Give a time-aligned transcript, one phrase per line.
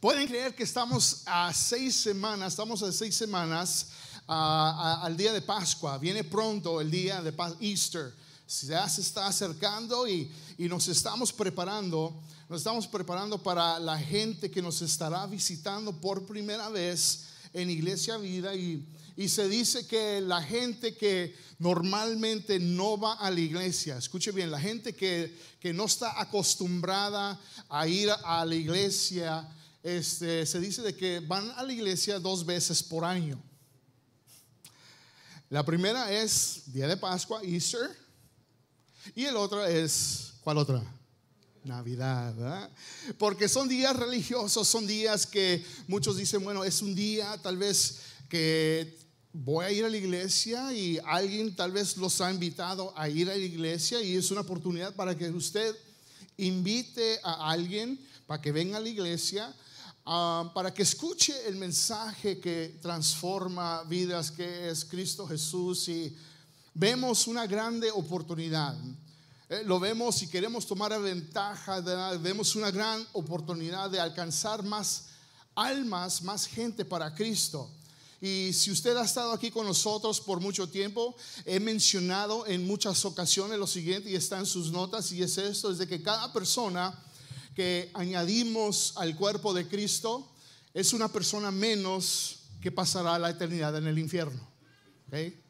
[0.00, 3.88] Pueden creer que estamos a seis semanas, estamos a seis semanas
[4.28, 5.98] al día de Pascua.
[5.98, 8.14] Viene pronto el día de Easter.
[8.62, 12.14] Ya se está acercando y, y nos estamos preparando.
[12.48, 18.18] Nos estamos preparando para la gente que nos estará visitando por primera vez en Iglesia
[18.18, 18.86] Vida y,
[19.16, 24.48] y se dice que la gente que normalmente no va a la iglesia, escuche bien,
[24.48, 27.36] la gente que, que no está acostumbrada
[27.68, 29.44] a ir a la iglesia,
[29.82, 33.40] este, se dice de que van a la iglesia dos veces por año.
[35.50, 37.88] La primera es día de Pascua, Easter,
[39.14, 40.82] y el otro es, ¿cuál otra?
[41.64, 42.70] Navidad,
[43.18, 48.00] Porque son días religiosos, son días que muchos dicen, bueno, es un día tal vez
[48.28, 48.96] que
[49.32, 53.30] voy a ir a la iglesia y alguien tal vez los ha invitado a ir
[53.30, 55.76] a la iglesia y es una oportunidad para que usted
[56.36, 59.54] invite a alguien para que venga a la iglesia
[60.10, 65.86] Ah, para que escuche el mensaje que transforma vidas, que es Cristo Jesús.
[65.90, 66.16] Y
[66.72, 68.74] vemos una grande oportunidad.
[69.50, 75.08] Eh, lo vemos y queremos tomar ventaja, de, vemos una gran oportunidad de alcanzar más
[75.54, 77.68] almas, más gente para Cristo.
[78.18, 83.04] Y si usted ha estado aquí con nosotros por mucho tiempo, he mencionado en muchas
[83.04, 86.32] ocasiones lo siguiente y está en sus notas y es esto, es de que cada
[86.32, 86.98] persona
[87.58, 90.30] que añadimos al cuerpo de Cristo
[90.72, 94.48] es una persona menos que pasará la eternidad en el infierno.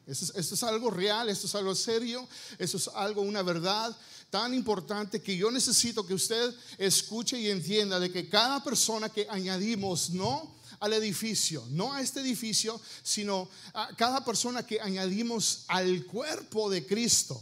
[0.07, 3.95] Esto, es, algo real, esto es algo serio, esto es algo, una verdad
[4.31, 9.27] tan importante que yo necesito que usted escuche y entienda de que cada persona que
[9.29, 16.03] añadimos, no al edificio, no a este edificio, sino a cada persona que añadimos al
[16.07, 17.39] cuerpo de Cristo,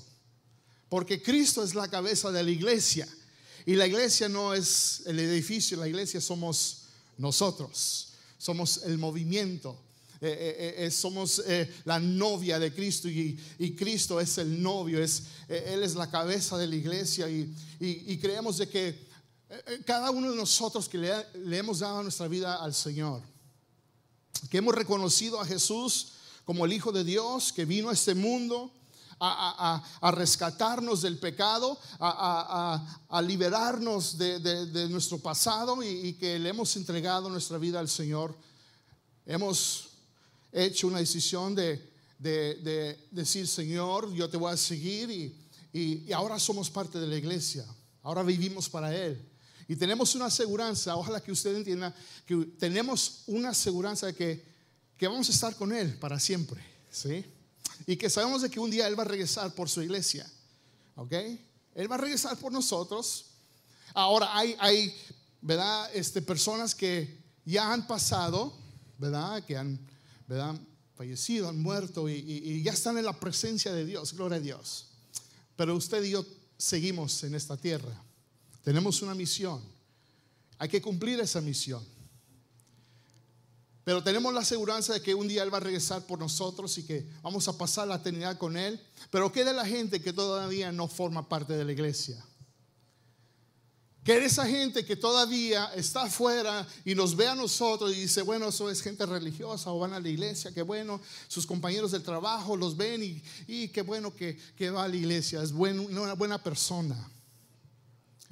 [0.90, 3.08] porque Cristo es la cabeza de la iglesia.
[3.68, 6.84] Y la iglesia no es el edificio, la iglesia somos
[7.18, 9.78] nosotros, somos el movimiento.
[10.22, 11.44] Eh, eh, eh, somos
[11.84, 13.38] la novia de Cristo y,
[13.78, 18.70] Cristo es el novio, es, Él es la cabeza de la iglesia y, creemos de
[18.70, 19.08] que
[19.86, 23.22] cada uno de nosotros que le, le hemos dado nuestra vida al Señor,
[24.50, 26.14] que hemos reconocido a Jesús
[26.46, 28.72] como el Hijo de Dios, que vino a este mundo,
[29.20, 37.58] a, rescatarnos del pecado, a, liberarnos de, nuestro pasado y, que le hemos entregado nuestra
[37.58, 38.36] vida al Señor.
[39.26, 39.90] Hemos
[40.52, 41.82] hecho una decisión de,
[43.12, 45.36] decir, Señor, yo te voy a seguir
[45.74, 47.66] y, ahora somos parte de la iglesia,
[48.04, 49.22] ahora vivimos para Él.
[49.70, 51.94] Y tenemos una aseguranza, ojalá que usted entienda
[52.26, 54.46] que tenemos una aseguranza de que,
[54.98, 56.64] que vamos a estar con Él para siempre.
[56.90, 57.26] ¿sí?
[57.86, 60.30] Y que sabemos de que un día Él va a regresar por su iglesia.
[60.96, 61.14] ¿Ok?
[61.76, 63.26] Él va a regresar por nosotros.
[63.94, 64.96] Ahora hay, hay
[65.42, 65.90] ¿verdad?
[65.94, 68.54] Este, personas que ya han pasado,
[68.98, 69.44] ¿verdad?
[69.46, 69.80] Que han,
[70.28, 70.56] ¿verdad?
[70.96, 74.14] Fallecido, han muerto y, y ya están en la presencia de Dios.
[74.14, 74.88] Gloria a Dios.
[75.56, 76.26] Pero usted y yo
[76.58, 77.94] seguimos en esta tierra.
[78.64, 79.62] Tenemos una misión.
[80.58, 81.86] Hay que cumplir esa misión.
[83.88, 86.84] Pero tenemos la seguridad de que un día Él va a regresar por nosotros y
[86.84, 88.86] que vamos a pasar la eternidad con Él.
[89.10, 92.22] Pero ¿qué de la gente que todavía no forma parte de la iglesia?
[94.04, 98.24] ¿Qué de esa gente que todavía está afuera y nos ve a nosotros y dice,
[98.24, 101.00] bueno, eso es gente religiosa o van a la iglesia, qué bueno,
[101.30, 104.38] sus compañeros del trabajo los ven y, y qué bueno que,
[104.70, 107.10] va a la iglesia, es una buena persona.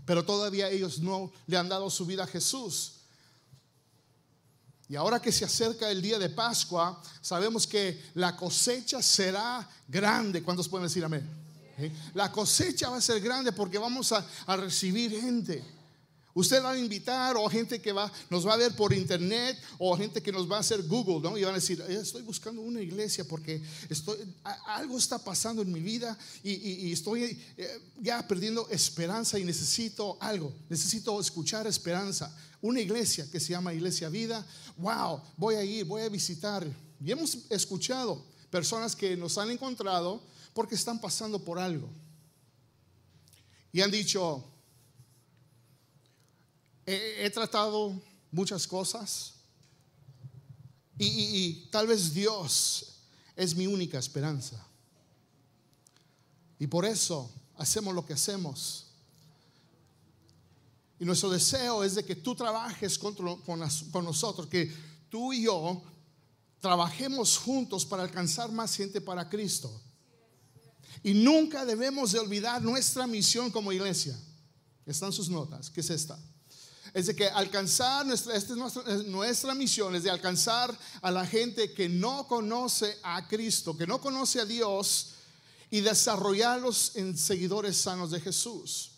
[0.05, 2.94] Pero todavía ellos no le han dado su vida a Jesús.
[4.88, 10.44] Y ahora que se acerca el día de Pascua, sabemos que la cosecha será grande.
[10.44, 11.28] ¿Cuántos pueden decir amén?
[12.13, 14.25] La cosecha va a ser grande porque vamos a,
[14.56, 15.63] recibir gente.
[16.35, 19.96] Usted va a invitar o gente que va, nos va a ver por internet o
[19.96, 21.38] gente que nos va a hacer Google, ¿no?
[21.38, 24.18] Y van a decir, eh, estoy buscando una iglesia porque estoy,
[24.66, 30.53] algo está pasando en mi vida y, estoy eh, ya perdiendo esperanza y necesito algo,
[30.68, 32.38] necesito escuchar esperanza.
[32.62, 34.45] Una iglesia que se llama Iglesia Vida,
[34.75, 36.68] wow, voy a ir, voy a visitar.
[37.00, 40.21] Y hemos escuchado personas que nos han encontrado
[40.54, 41.88] porque están pasando por algo.
[43.71, 44.44] Y han dicho,
[46.85, 47.99] he, tratado
[48.31, 49.33] muchas cosas
[50.97, 53.01] y, tal vez Dios
[53.35, 54.65] es mi única esperanza.
[56.57, 58.85] Y por eso hacemos lo que hacemos.
[60.99, 63.15] Y nuestro deseo es de que tú trabajes con,
[64.05, 64.73] nosotros, que
[65.09, 65.81] tú y yo
[66.61, 69.81] trabajemos juntos para alcanzar más gente para Cristo.
[71.03, 74.17] Y nunca debemos de olvidar nuestra misión como iglesia.
[74.85, 76.17] Están sus notas, ¿qué es esta?
[76.95, 81.27] Es de que alcanzar, nuestra, esta es nuestra, nuestra, misión, es de alcanzar a la
[81.27, 85.15] gente que no conoce a Cristo, que no conoce a Dios
[85.69, 88.92] y desarrollarlos en seguidores sanos de Jesús.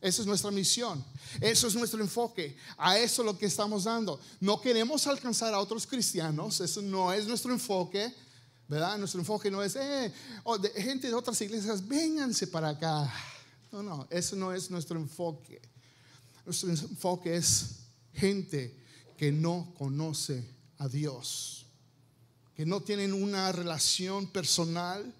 [0.00, 1.04] Esa es nuestra misión.
[1.40, 2.58] Eso es nuestro enfoque.
[2.76, 4.18] A eso es lo que estamos dando.
[4.40, 6.60] No queremos alcanzar a otros cristianos.
[6.60, 8.12] Eso no es nuestro enfoque.
[8.66, 8.98] ¿Verdad?
[8.98, 10.12] Nuestro enfoque no es, eh,
[10.60, 13.14] de, gente de otras iglesias, vénganse para acá.
[13.70, 15.62] No, no, eso no es nuestro enfoque.
[16.44, 18.76] Nuestro enfoque es gente
[19.16, 20.48] que no conoce
[20.78, 21.66] a Dios,
[22.54, 25.14] que no tienen una relación personal,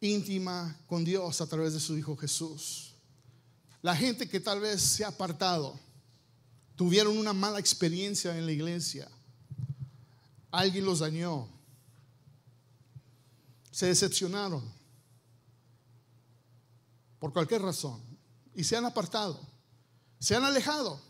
[0.00, 2.94] íntima con Dios a través de su Hijo Jesús.
[3.82, 5.78] La gente que tal vez se ha apartado,
[6.76, 9.08] tuvieron una mala experiencia en la iglesia,
[10.50, 11.48] alguien los dañó,
[13.70, 14.62] se decepcionaron
[17.18, 18.00] por cualquier razón
[18.54, 19.51] y se han apartado,
[20.22, 21.00] se han alejado.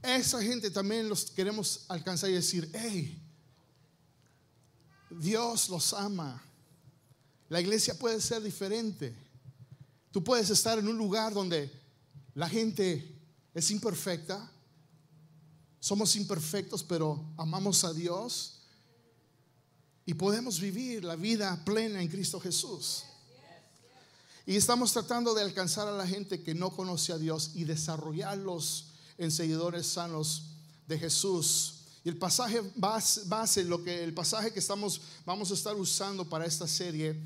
[0.00, 3.20] Esa gente también los queremos alcanzar y decir, hey,
[5.10, 6.40] Dios los ama.
[7.48, 9.12] La iglesia puede ser diferente.
[10.12, 11.68] Tú puedes estar en un lugar donde
[12.32, 13.20] la gente
[13.52, 14.48] es imperfecta.
[15.80, 18.60] Somos imperfectos, pero amamos a Dios
[20.04, 23.02] y podemos vivir la vida plena en Cristo Jesús.
[24.48, 28.86] Y estamos tratando de alcanzar a la gente que no conoce a Dios y desarrollarlos
[29.18, 30.44] en seguidores sanos
[30.86, 31.80] de Jesús.
[32.04, 36.46] Y el pasaje base, lo que el pasaje que estamos vamos a estar usando para
[36.46, 37.20] esta serie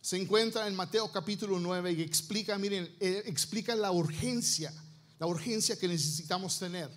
[0.00, 4.74] se encuentra en Mateo capítulo 9 y explica, miren, eh, explica la urgencia,
[5.20, 6.90] la urgencia que necesitamos tener.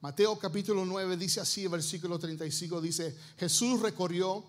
[0.00, 4.44] Mateo capítulo 9 dice así, versículo 35, dice, Jesús recorrió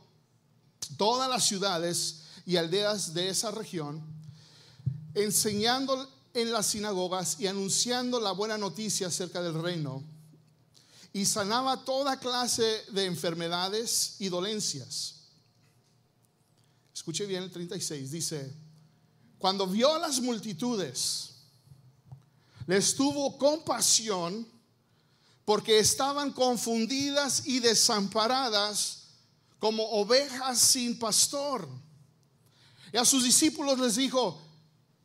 [0.98, 4.02] todas las ciudades y aldeas de esa región,
[5.14, 10.04] enseñando en las sinagogas y anunciando la buena noticia acerca del reino,
[11.14, 15.16] y sanaba toda clase de enfermedades y dolencias.
[16.94, 18.54] Escuche bien el 36, dice,
[19.38, 21.36] cuando vio a las multitudes,
[22.68, 24.48] les tuvo compasión
[25.46, 29.04] porque estaban confundidas y desamparadas
[29.60, 31.70] como ovejas sin pastor.
[32.96, 34.42] Y a sus discípulos les dijo,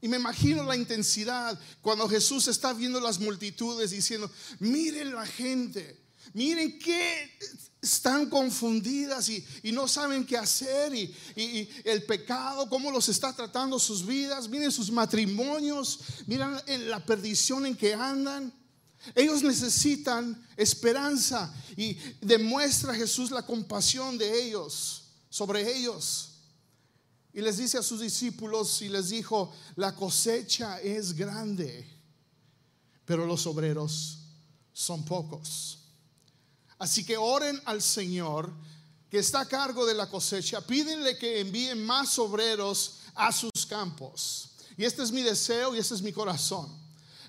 [0.01, 6.01] y me imagino la intensidad cuando Jesús está viendo las multitudes diciendo, miren la gente,
[6.33, 7.37] miren que
[7.83, 13.77] están confundidas y, no saben qué hacer y, y, el pecado, cómo los está tratando
[13.81, 15.99] sus vidas, miren sus matrimonios,
[16.29, 18.55] miren la perdición en que andan.
[19.17, 26.30] Ellos necesitan esperanza y demuestra Jesús la compasión de ellos, sobre ellos.
[27.33, 31.89] Y les dice a sus discípulos y les dijo, la cosecha es grande,
[33.05, 34.19] pero los obreros
[34.73, 35.79] son pocos.
[36.79, 38.53] Así que oren al Señor
[39.09, 44.51] que está a cargo de la cosecha, pídenle que envíen más obreros a sus campos.
[44.77, 46.81] Y este es mi deseo y este es mi corazón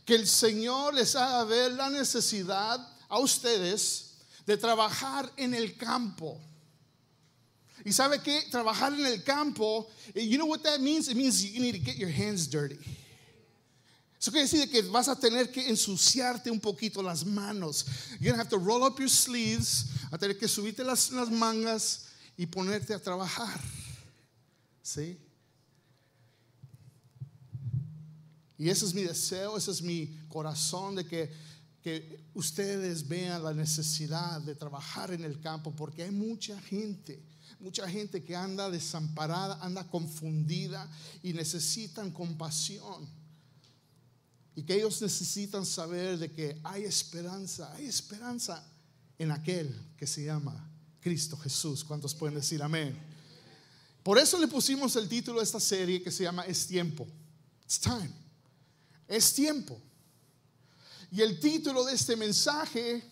[0.06, 4.12] que el Señor les haga ver la necesidad a ustedes
[4.46, 6.40] de trabajar en el campo.
[7.86, 11.08] Y sabe que trabajar en el campo, eh, you know what that means?
[11.08, 12.78] It means you need to get your hands dirty.
[14.20, 17.86] Eso quiere decir que vas a tener que ensuciarte un poquito las manos.
[18.20, 22.06] You're gonna have to roll up your sleeves, a tener que subirte las, las mangas
[22.38, 23.60] y ponerte a trabajar.
[24.84, 25.18] ¿Sí?
[28.60, 31.32] Y ese es mi deseo, ese es mi corazón de que,
[31.82, 37.24] que ustedes vean la necesidad de trabajar en el campo, porque hay mucha gente,
[37.62, 40.90] mucha gente que anda desamparada, anda confundida
[41.24, 43.08] y necesitan compasión.
[44.56, 48.64] Y que ellos necesitan saber de que hay esperanza, hay esperanza
[49.18, 51.84] en aquel que se llama Cristo Jesús.
[51.84, 52.98] ¿Cuántos pueden decir amén?
[54.04, 57.08] Por eso le pusimos el título a esta serie que se llama Es tiempo.
[57.64, 58.12] It's time.
[59.08, 59.80] Es tiempo.
[61.12, 63.04] Y el título de este mensaje,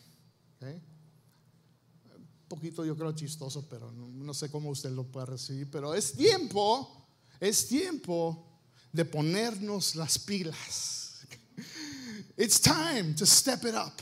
[0.62, 0.82] un
[2.50, 7.08] poquito yo creo chistoso, pero no, sé cómo usted lo puede recibir, pero es tiempo,
[7.40, 8.46] es tiempo
[8.92, 11.22] de ponernos las pilas.
[12.36, 13.94] It's time to step it up.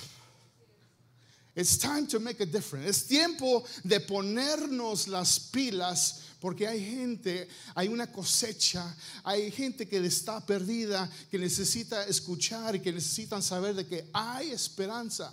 [1.55, 2.87] It's time to make a difference.
[2.87, 9.97] Es tiempo de ponernos las pilas porque hay gente, hay una cosecha, hay gente que
[9.97, 15.31] está perdida, que necesita escuchar y que necesitan saber de que hay esperanza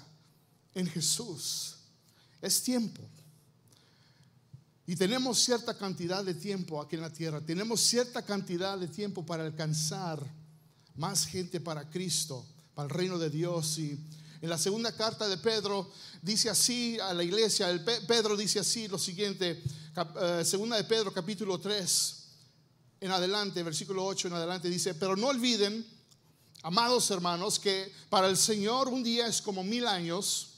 [0.74, 1.73] en Jesús.
[2.44, 3.00] Es tiempo.
[4.86, 7.40] Y tenemos cierta cantidad de tiempo aquí en la tierra.
[7.40, 10.22] Tenemos cierta cantidad de tiempo para alcanzar
[10.94, 13.78] más gente para Cristo, para el reino de Dios.
[13.78, 13.98] Y
[14.42, 18.88] en la segunda carta de Pedro dice así a la iglesia, el Pedro dice así
[18.88, 19.62] lo siguiente,
[20.20, 22.24] eh, segunda de Pedro capítulo 3
[23.00, 25.86] en adelante, versículo 8 en adelante dice, pero no olviden,
[26.62, 30.53] amados hermanos, que para el Señor un día es como mil años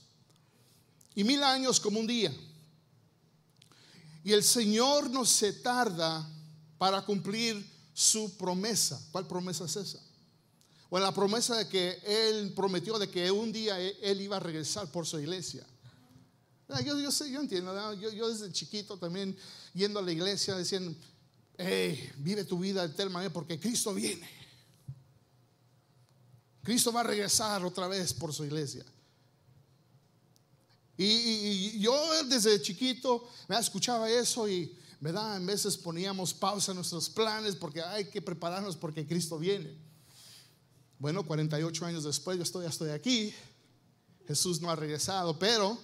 [1.16, 2.32] y mil años como un día.
[4.22, 6.28] Y el Señor no se tarda
[6.78, 9.00] para cumplir su promesa.
[9.10, 9.98] ¿Cuál promesa es esa?
[10.90, 14.92] O la promesa de que Él prometió de que un día Él iba a regresar
[14.92, 15.66] por su iglesia.
[16.68, 17.94] Ah, yo, sé, yo entiendo.
[17.94, 19.34] Yo, yo, desde chiquito también
[19.72, 20.94] yendo a la iglesia diciendo,
[21.56, 24.28] hey, vive tu vida de tal manera porque Cristo viene.
[26.62, 28.84] Cristo va a regresar otra vez por su iglesia.
[30.98, 35.36] Y, yo desde chiquito me escuchaba eso y, ¿verdad?
[35.36, 39.74] En veces poníamos pausa en nuestros planes porque hay que prepararnos porque Cristo viene.
[40.98, 43.34] Bueno, 48 años después yo estoy, ya estoy aquí.
[44.26, 45.78] Jesús no ha regresado, pero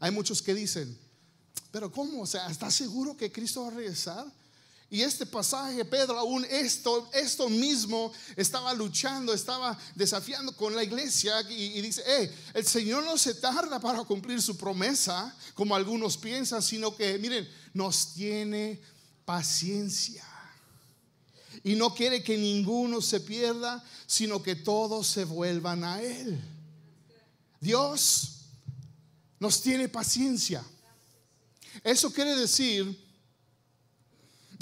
[0.00, 0.98] hay muchos que dicen,
[1.70, 2.22] pero ¿cómo?
[2.22, 4.26] O sea, ¿estás seguro que Cristo va a regresar?
[4.94, 11.40] Y este pasaje, Pedro, aún esto, esto mismo estaba luchando, estaba desafiando con la iglesia
[11.50, 16.62] y, dice, eh, el Señor no se tarda para cumplir su promesa, como algunos piensan,
[16.62, 18.80] sino que, miren, nos tiene
[19.24, 20.24] paciencia
[21.64, 26.40] y no quiere que ninguno se pierda, sino que todos se vuelvan a Él.
[27.60, 28.44] Dios
[29.40, 30.64] nos tiene paciencia.
[31.82, 33.03] Eso quiere decir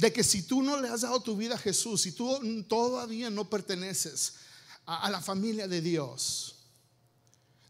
[0.03, 3.31] de que si tú no le has dado tu vida a Jesús, si tú todavía
[3.31, 4.35] no perteneces
[4.85, 6.57] a, la familia de Dios,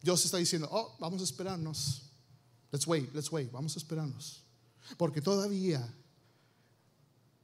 [0.01, 2.05] Dios está diciendo, oh, vamos a esperarnos.
[2.71, 4.41] Let's wait, let's wait, vamos a esperarnos.
[4.97, 5.87] Porque todavía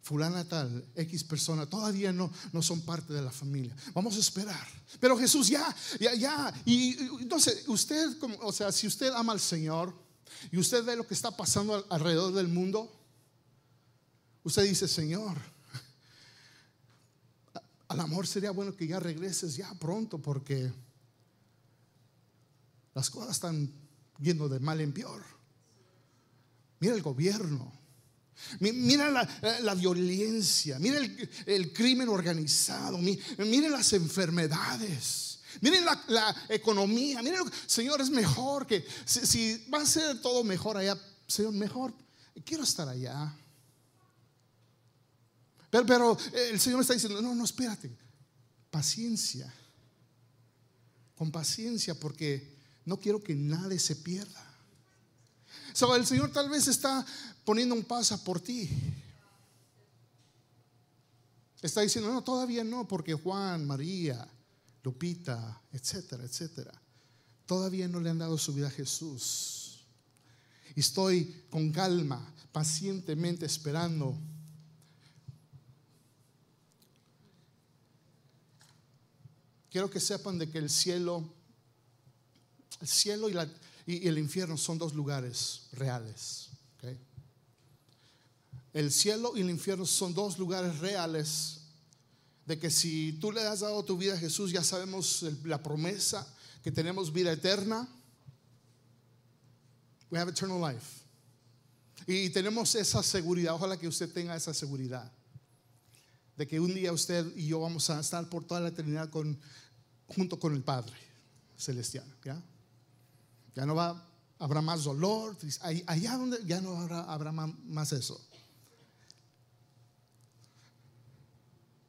[0.00, 3.76] fulana tal, X persona, todavía no, no son parte de la familia.
[3.92, 4.66] Vamos a esperar.
[4.98, 6.62] Pero Jesús ya, ya, ya.
[6.64, 9.94] Y, entonces, usted, o sea, si usted ama al Señor
[10.50, 12.97] y usted ve lo que está pasando alrededor del mundo,
[14.48, 15.36] usted dice, Señor,
[17.88, 20.72] al amor sería bueno que ya regreses ya pronto porque
[22.94, 23.70] las cosas están
[24.18, 25.22] yendo de mal en peor.
[26.80, 27.72] Mira el gobierno,
[28.60, 30.98] Mira la, violencia, mira
[31.44, 39.66] el, crimen organizado, miren las enfermedades, miren la, economía, miren, Señor, es mejor que si,
[39.74, 41.92] va a ser todo mejor allá, Señor, mejor,
[42.44, 43.36] quiero estar allá.
[45.70, 46.18] Pero, pero
[46.50, 47.90] el Señor está diciendo, no, no, espérate,
[48.70, 49.52] paciencia,
[51.14, 54.44] con paciencia, porque no quiero que nadie se pierda.
[55.72, 57.04] So, el Señor tal vez está
[57.44, 58.68] poniendo un paso por ti.
[61.60, 64.26] Está diciendo, no, todavía no, porque Juan, María,
[64.82, 66.72] Lupita, etcétera, etcétera,
[67.46, 69.86] todavía no le han dado su vida a Jesús.
[70.74, 74.16] Y estoy con calma, pacientemente esperando.
[79.70, 81.22] Quiero que sepan de que el cielo,
[82.80, 83.36] el cielo y,
[83.86, 86.48] y el infierno son dos lugares reales.
[88.72, 91.60] El cielo y el infierno son dos lugares reales
[92.46, 96.26] de que si tú le has dado tu vida a Jesús, ya sabemos la promesa
[96.62, 97.88] que tenemos vida eterna.
[100.10, 101.02] We have eternal life.
[102.06, 105.10] Y tenemos esa seguridad, ojalá que usted tenga esa seguridad
[106.38, 109.38] de que un día usted y yo vamos a estar por toda la eternidad con,
[110.06, 110.96] junto con el Padre
[111.56, 112.06] celestial.
[112.24, 112.40] ¿ya?
[113.56, 115.36] ya no va, habrá más dolor,
[115.86, 118.24] allá donde ya no habrá, habrá más eso.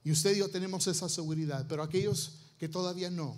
[0.04, 3.38] Y usted y yo tenemos esa seguridad, pero aquellos que todavía no,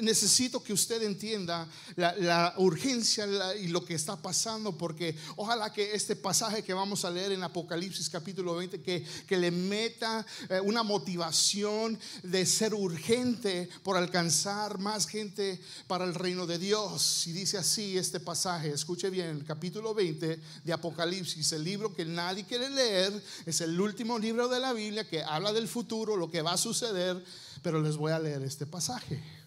[0.00, 1.66] Necesito que usted entienda
[1.96, 3.26] la, urgencia
[3.56, 7.42] y lo que está pasando, porque ojalá que este pasaje que vamos a leer en
[7.42, 14.78] Apocalipsis capítulo 20, que, que le meta eh, una motivación de ser urgente por alcanzar
[14.78, 17.26] más gente para el reino de Dios.
[17.26, 22.44] Y dice así este pasaje, escuche bien, capítulo 20 de Apocalipsis, el libro que nadie
[22.44, 26.42] quiere leer, es el último libro de la Biblia que habla del futuro, lo que
[26.42, 27.22] va a suceder,
[27.62, 29.37] pero les voy a leer este pasaje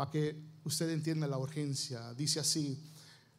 [0.00, 2.14] para que usted entienda la urgencia.
[2.14, 2.82] Dice así,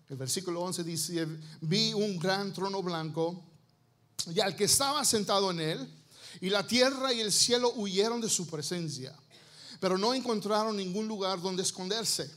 [0.08, 1.28] el versículo 11 dice,
[1.60, 3.44] vi un gran trono blanco
[4.32, 6.04] y al que estaba sentado en él,
[6.40, 9.12] y la tierra y el cielo huyeron de su presencia,
[9.80, 12.30] pero no encontraron ningún lugar donde esconderse.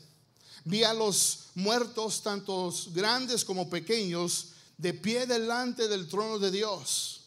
[0.64, 7.26] Vi a los muertos, tantos grandes como pequeños, de pie delante del trono de Dios.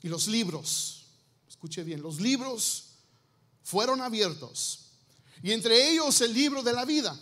[0.00, 1.04] Y los libros,
[1.46, 2.94] escuche bien, los libros
[3.62, 4.79] fueron abiertos.
[5.42, 7.18] Y entre ellos el libro de la vida.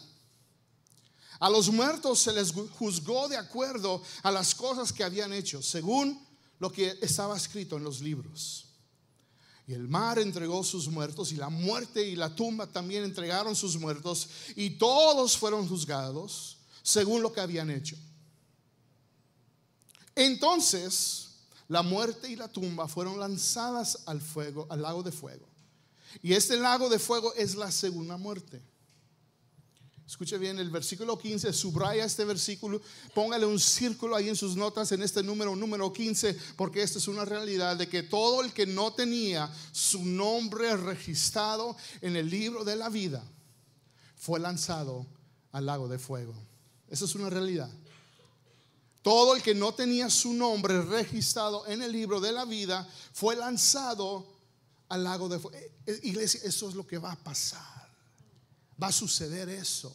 [1.41, 6.27] A los muertos se les juzgó de acuerdo a las cosas que habían hecho, según
[6.59, 8.67] lo que estaba escrito en los libros.
[9.69, 13.77] Y el mar entregó sus muertos y la muerte y la tumba también entregaron sus
[13.77, 17.97] muertos y todos fueron juzgados según lo que habían hecho.
[20.15, 21.29] Entonces,
[21.69, 25.47] la muerte y la tumba fueron lanzadas al fuego, al lago de fuego.
[26.23, 28.63] Y este lago de fuego es la segunda muerte.
[30.09, 32.81] Escuche bien el versículo 15, subraya este versículo,
[33.15, 37.09] póngale un círculo ahí en sus notas en este número, número 15, porque esta es
[37.09, 42.65] una realidad de que todo el que no tenía su nombre registrado en el libro
[42.65, 43.23] de la vida
[44.17, 45.05] fue lanzado
[45.53, 46.33] al lago de fuego.
[46.89, 47.71] Esa es una realidad.
[49.03, 53.37] Todo el que no tenía su nombre registrado en el libro de la vida fue
[53.37, 54.38] lanzado
[54.89, 55.57] al lago de fuego.
[55.57, 57.89] Eh, eh, iglesia, eso es lo que va a pasar.
[58.83, 59.95] Va a suceder eso.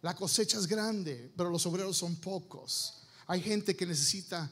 [0.00, 2.94] La cosecha es grande, pero los obreros son pocos.
[3.26, 4.50] Hay gente que necesita,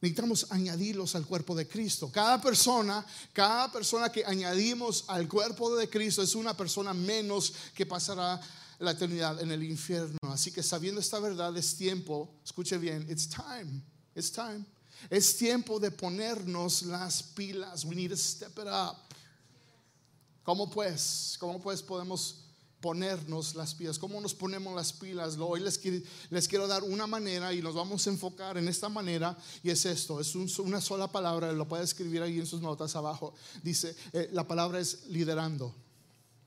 [0.00, 2.10] necesitamos añadirlos al cuerpo de Cristo.
[2.12, 7.86] Cada persona, cada persona que añadimos al cuerpo de Cristo es una persona menos que
[7.86, 8.40] pasará
[8.78, 10.18] la eternidad en el infierno.
[10.22, 13.82] Así que sabiendo esta verdad es tiempo, escuche bien, it's time,
[14.14, 14.64] it's time.
[15.10, 17.84] Es tiempo de ponernos las pilas.
[17.84, 18.96] We need to step it up.
[20.42, 21.36] ¿Cómo pues?
[21.38, 22.42] ¿Cómo pues podemos
[22.80, 23.98] ponernos las pilas?
[23.98, 25.36] ¿Cómo nos ponemos las pilas?
[25.38, 25.80] Hoy les,
[26.30, 29.86] les quiero dar una manera y nos vamos a enfocar en esta manera y es
[29.86, 33.34] esto, es una sola palabra, lo puede escribir ahí en sus notas abajo.
[33.62, 35.72] Dice, eh, la palabra es liderando,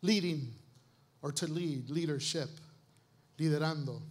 [0.01, 0.53] leading,
[1.21, 2.49] or to lead, leadership,
[3.37, 4.01] liderando.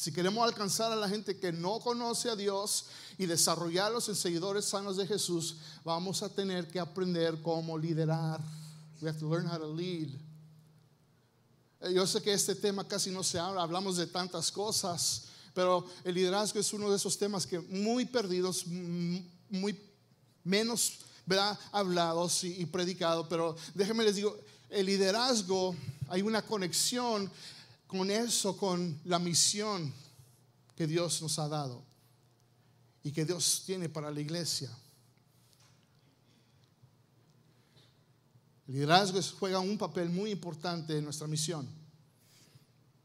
[0.00, 2.86] Si queremos alcanzar a la gente que no conoce a Dios
[3.18, 8.40] y desarrollarlos en seguidores sanos de Jesús, vamos a tener que aprender cómo liderar.
[9.02, 10.08] We have to learn how to lead.
[11.82, 15.84] Eh, yo sé que este tema casi no se habla, hablamos de tantas cosas, pero
[16.02, 18.66] el liderazgo es uno de esos temas que muy perdidos,
[19.50, 19.78] muy
[20.42, 21.00] menos
[21.72, 23.26] hablados y, y predicados.
[23.28, 24.34] Pero déjenme les digo,
[24.70, 25.76] el liderazgo,
[26.08, 27.30] hay una conexión
[27.90, 29.92] con eso, con la misión
[30.76, 31.82] que Dios nos ha dado
[33.02, 34.70] y que Dios tiene para la iglesia.
[38.68, 41.68] El liderazgo juega un papel muy importante en nuestra misión.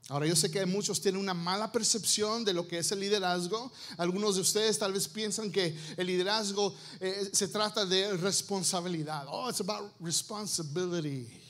[0.10, 3.72] Ahora yo sé que muchos tienen una mala percepción de lo que es el liderazgo.
[3.98, 9.26] Algunos de ustedes tal vez piensan que el liderazgo eh, se trata de responsabilidad.
[9.28, 11.45] Oh, it's about responsibility.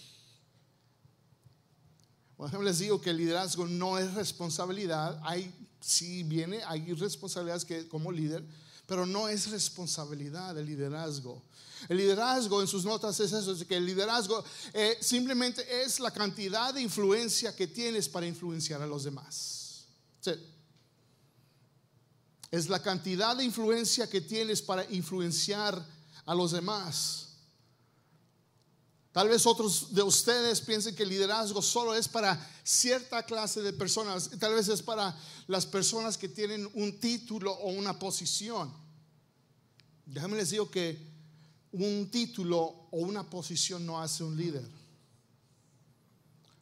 [2.40, 5.20] Ejemplo, les digo que el liderazgo no es responsabilidad.
[5.24, 8.44] Hay, sí viene, hay responsabilidades que, como líder,
[8.86, 11.42] pero no es responsabilidad el liderazgo.
[11.88, 14.44] El liderazgo en sus notas es eso, es que el liderazgo
[14.74, 19.86] eh, simplemente es la cantidad de influencia que tienes para influenciar a los demás.
[22.52, 25.86] Es la cantidad de influencia que tienes para influenciar
[26.26, 27.35] a los demás.
[29.16, 33.72] Tal vez otros de ustedes piensen que el liderazgo solo es para cierta clase de
[33.72, 34.30] personas.
[34.38, 38.74] Tal vez es para las personas que tienen un título o una posición.
[40.06, 41.00] Déjame les digo que
[41.72, 44.68] un título o una posición no hace un líder.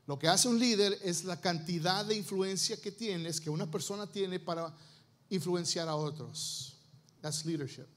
[0.06, 4.06] Lo que hace un líder es la cantidad de influencia que tienes, que una persona
[4.06, 4.72] tiene para
[5.32, 6.76] influenciar a otros.
[7.20, 7.88] That's leadership.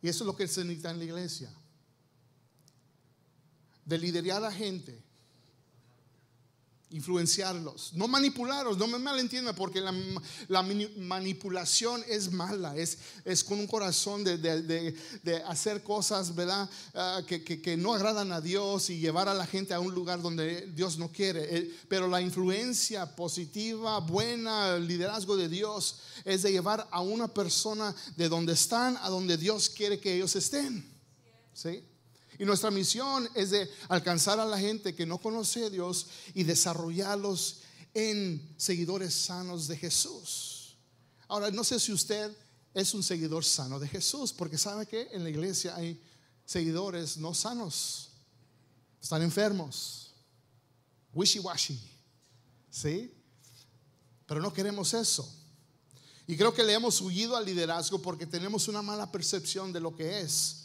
[0.00, 1.52] Y eso es lo que se necesita en la iglesia
[3.84, 5.02] de liderar a gente,
[6.94, 10.62] influenciarlos, no manipularlos, no me malentiendan, porque la,
[10.98, 14.94] manipulación es mala, es, con un corazón de,
[15.46, 16.70] hacer cosas, ¿verdad?
[16.94, 20.68] Ah, que, no agradan a Dios y llevar a la gente a un lugar donde
[20.68, 21.56] Dios no quiere.
[21.58, 27.92] Eh, pero la influencia positiva, buena, liderazgo de Dios es de llevar a una persona
[28.16, 30.88] de donde están a donde Dios quiere que ellos estén.
[31.54, 31.82] ¿Sí?
[32.38, 36.44] Y nuestra misión es de alcanzar a la gente que no conoce a Dios y
[36.44, 37.58] desarrollarlos
[37.94, 40.76] en seguidores sanos de Jesús.
[41.28, 42.36] Ahora, no sé si usted
[42.74, 46.00] es un seguidor sano de Jesús, porque sabe que en la iglesia hay
[46.44, 48.10] seguidores no sanos,
[49.00, 50.12] están enfermos,
[51.14, 51.78] wishy-washy,
[52.70, 53.12] ¿sí?
[54.26, 55.28] Pero no queremos eso.
[56.26, 59.94] Y creo que le hemos huido al liderazgo porque tenemos una mala percepción de lo
[59.94, 60.63] que es.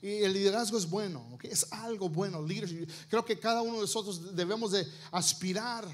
[0.00, 2.44] Y el liderazgo es bueno, es algo bueno.
[3.08, 5.86] Creo que cada uno de nosotros debemos de aspirar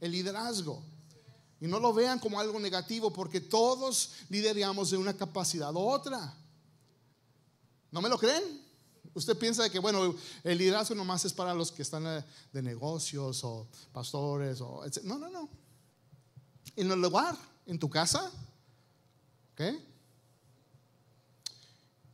[0.00, 0.82] el liderazgo.
[1.60, 6.34] Y no lo vean como algo negativo porque todos lideramos de una capacidad u otra.
[7.90, 8.66] ¿No me lo creen?
[9.14, 13.42] Usted piensa que, bueno, el liderazgo nomás es para los que están eh, de negocios
[13.44, 15.48] o pastores o No, no, no.
[16.74, 18.30] En el lugar, en tu casa,
[19.52, 19.62] ¿ok?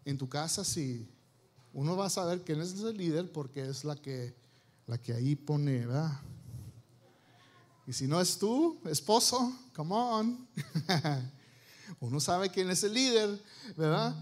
[0.04, 1.08] En tu casa, sí.
[1.74, 4.34] Uno va a saber quién es el líder porque es la que,
[4.86, 6.20] la que ahí pone, ¿verdad?
[7.86, 10.48] Y si no es tú, esposo, come on.
[12.00, 13.42] Uno sabe quién es el líder,
[13.76, 14.14] ¿verdad?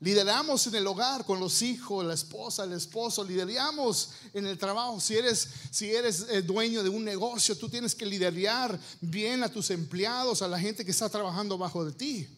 [0.00, 5.00] Lideramos en el hogar con los hijos, la esposa, el esposo, lideramos en el trabajo.
[5.00, 9.70] Si eres, si eres dueño de un negocio, tú tienes que liderar bien a tus
[9.70, 12.28] empleados, a la gente que está trabajando bajo de ti.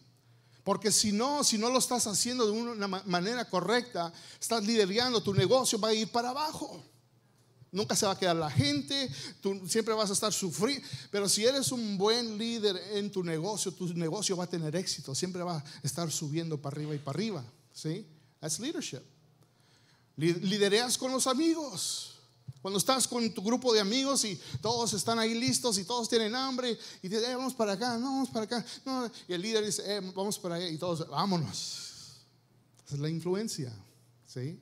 [0.67, 5.33] Porque si no, si no lo estás haciendo de una manera correcta, estás liderando, tu
[5.33, 6.83] negocio va a ir para abajo.
[7.71, 10.85] Nunca se va a quedar la gente, tú siempre vas a estar sufriendo.
[11.09, 15.15] Pero si eres un buen líder en tu negocio, tu negocio va a tener éxito,
[15.15, 17.45] siempre va a estar subiendo para arriba y para arriba.
[17.71, 18.05] ¿Sí?
[18.41, 19.03] That's leadership.
[20.17, 22.16] Lidereas con los amigos.
[22.67, 26.35] Cuando estás con tu grupo de amigos y todos están ahí listos y todos tienen
[26.35, 28.65] hambre y te eh, vamos para acá, no, vamos para acá.
[28.83, 29.09] No.
[29.25, 32.25] Y el líder dice, eh, vamos para allá y todos, vámonos.
[32.85, 33.71] Esa es la influencia.
[34.25, 34.59] ¿Sí?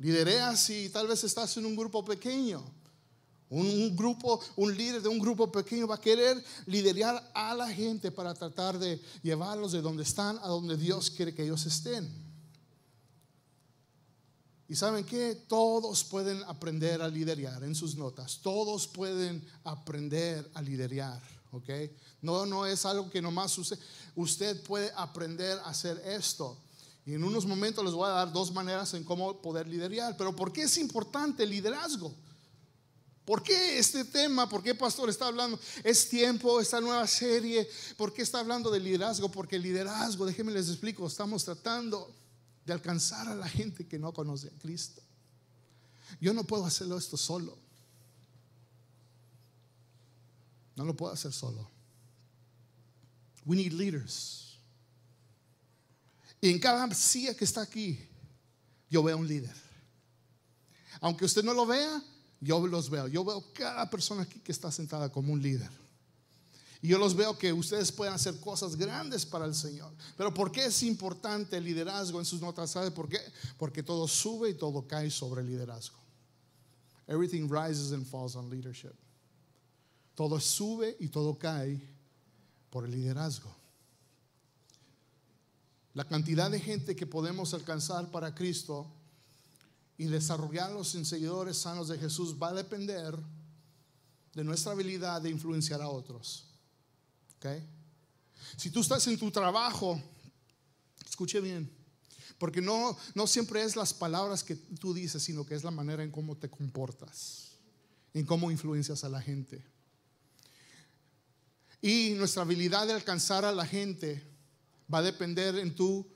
[0.00, 2.64] Lidereas y tal vez estás en un grupo pequeño.
[3.50, 8.10] Un, grupo, un líder de un grupo pequeño va a querer liderar a la gente
[8.10, 12.27] para tratar de llevarlos de donde están a donde Dios quiere que ellos estén.
[14.68, 18.40] Y saben que todos pueden aprender a liderar en sus notas.
[18.42, 21.22] Todos pueden aprender a liderar.
[21.52, 21.70] ¿ok?
[22.20, 23.78] No, no es algo que nomás usted,
[24.14, 26.58] usted puede aprender a hacer esto.
[27.06, 30.14] Y en unos momentos les voy a dar dos maneras en cómo poder liderar.
[30.18, 32.14] Pero ¿por qué es importante el liderazgo?
[33.24, 34.48] ¿Por qué este tema?
[34.48, 35.58] ¿Por qué pastor está hablando?
[35.82, 37.66] Es tiempo, esta nueva serie.
[37.96, 39.30] ¿Por qué está hablando de liderazgo?
[39.30, 42.14] Porque liderazgo, déjenme les explico, estamos tratando
[42.68, 45.02] de alcanzar a la gente que no conoce a Cristo.
[46.20, 47.56] Yo no puedo hacerlo esto solo.
[50.76, 51.68] No lo puedo hacer solo.
[53.46, 54.58] We need leaders.
[56.40, 57.98] Y en cada silla que está aquí,
[58.90, 59.56] yo veo un líder.
[61.00, 62.02] Aunque usted no lo vea,
[62.38, 63.08] yo los veo.
[63.08, 65.70] Yo veo cada persona aquí que está sentada como un líder.
[66.80, 69.92] Y yo los veo que ustedes pueden hacer cosas grandes para el Señor.
[70.16, 72.70] Pero ¿por qué es importante el liderazgo en sus notas?
[72.70, 73.20] ¿Sabe por qué?
[73.56, 75.96] Porque todo sube y todo cae sobre el liderazgo.
[77.08, 78.94] Everything rises and falls on leadership.
[80.14, 81.80] Todo sube y todo cae
[82.70, 83.54] por el liderazgo.
[85.94, 88.86] La cantidad de gente que podemos alcanzar para Cristo
[89.96, 93.18] y desarrollarlos en seguidores sanos de Jesús va a depender
[94.34, 96.47] de nuestra habilidad de influenciar a otros.
[98.56, 100.00] Si tú estás en tu trabajo,
[101.06, 101.70] escuche bien,
[102.38, 106.02] porque no, no siempre es las palabras que tú dices, sino que es la manera
[106.02, 107.52] en cómo te comportas,
[108.14, 109.64] en cómo influencias a la gente.
[111.80, 114.24] Y nuestra habilidad de alcanzar a la gente
[114.92, 116.06] va a depender en tu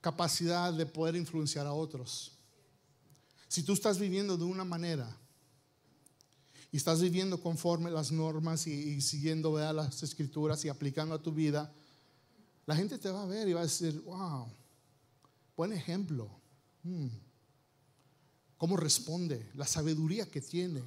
[0.00, 2.32] capacidad de poder influenciar a otros.
[3.48, 5.16] Si tú estás viviendo de una manera
[6.70, 11.72] y estás viviendo conforme las normas y, siguiendo las escrituras y aplicando a tu vida,
[12.66, 14.46] la gente te va a ver y va a decir, wow,
[15.56, 16.30] buen ejemplo.
[16.82, 17.08] Hmm.
[18.58, 19.50] ¿Cómo responde?
[19.54, 20.82] La sabiduría que tiene.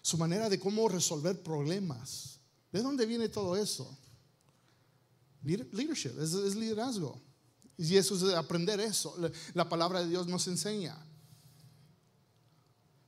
[0.00, 2.38] Su manera de cómo resolver problemas.
[2.72, 3.98] ¿De dónde viene todo eso?
[5.42, 7.20] Leadership, es, liderazgo.
[7.76, 9.16] Y eso es aprender eso.
[9.52, 10.96] La palabra de Dios nos enseña.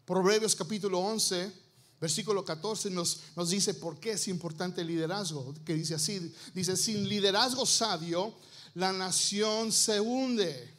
[0.05, 1.63] Proverbios capítulo 11,
[2.05, 5.55] versículo 14 nos, nos dice por qué es importante el liderazgo.
[5.64, 8.35] Que dice así, dice, sin liderazgo sabio,
[8.75, 10.71] la nación se hunde.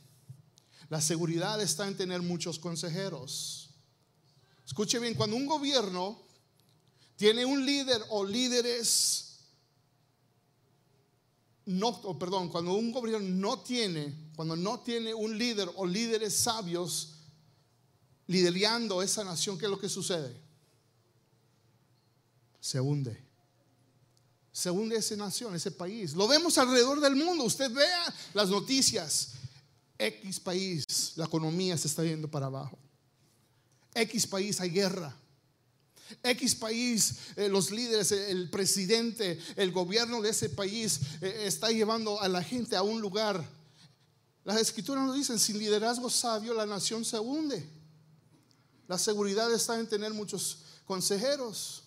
[0.90, 3.70] La seguridad está en tener muchos consejeros.
[4.68, 6.22] Escuche bien, cuando un gobierno
[7.16, 9.24] tiene un líder o líderes
[11.66, 17.16] no, perdón, cuando un gobierno no tiene, cuando no tiene un líder o líderes sabios
[18.28, 20.45] liderando esa nación, ¿qué es lo que sucede?
[22.66, 23.16] Se hunde.
[24.52, 26.16] Se hunde esa nación, ese país.
[26.16, 27.44] Lo vemos alrededor del mundo.
[27.44, 29.34] Usted vea las noticias.
[30.00, 30.84] X país,
[31.16, 32.76] la economía se está yendo para abajo.
[33.94, 35.16] X país hay guerra.
[36.24, 42.20] X país, eh, los líderes, el presidente, el gobierno de ese país eh, está llevando
[42.20, 43.48] a la gente a un lugar.
[44.44, 47.64] Las escrituras nos dicen, sin liderazgo sabio la nación se hunde.
[48.88, 51.85] La seguridad está en tener muchos consejeros.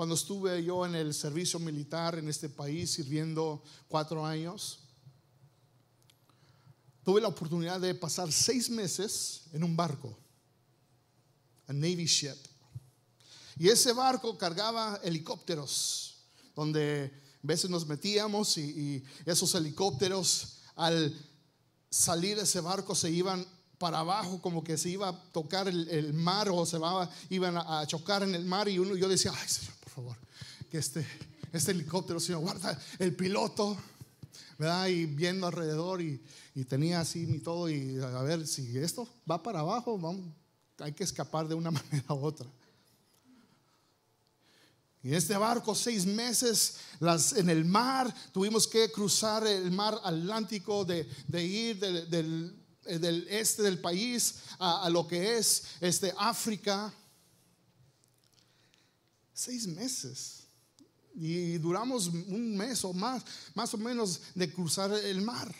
[0.00, 4.78] Cuando estuve yo en el servicio militar en este país sirviendo cuatro años,
[7.04, 10.16] tuve la oportunidad de pasar seis meses en un barco,
[11.66, 12.38] a Navy ship.
[13.58, 16.14] Y ese barco cargaba helicópteros,
[16.56, 17.12] donde
[17.44, 21.14] a veces nos metíamos y, esos helicópteros al
[21.90, 26.14] salir de ese barco se iban para abajo, como que se iba a tocar el,
[26.14, 26.78] mar o se
[27.28, 28.66] iban a, chocar en el mar.
[28.66, 29.79] Y uno, yo decía, ay Señor,
[30.70, 31.06] que este,
[31.52, 33.76] este helicóptero, Señor, guarda el piloto,
[34.58, 34.86] ¿verdad?
[34.88, 36.20] Y viendo alrededor y,
[36.68, 39.98] tenía así mi todo y a ver si esto va para abajo,
[40.78, 42.46] hay que escapar de una manera u otra.
[45.02, 50.84] Y este barco, seis meses las, en el mar, tuvimos que cruzar el mar Atlántico,
[50.84, 51.06] de,
[51.42, 52.54] ir del,
[53.30, 56.92] este del país a, a, lo que es este, África.
[59.40, 60.44] Seis meses.
[61.14, 63.22] Y duramos un mes o más,
[63.54, 65.54] más o menos, de cruzar el mar